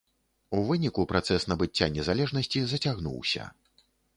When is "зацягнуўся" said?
2.73-3.43